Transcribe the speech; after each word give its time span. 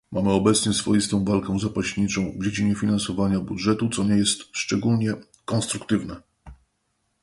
Mamy 0.11 0.31
obecnie 0.31 0.73
swoistą 0.73 1.25
walkę 1.25 1.59
zapaśniczą 1.59 2.31
w 2.39 2.43
dziedzinie 2.43 2.75
finansowania 2.75 3.39
budżetu, 3.39 3.89
co 3.89 4.03
nie 4.03 4.15
jest 4.15 4.39
szczególnie 4.57 5.13
konstruktywne 5.45 6.15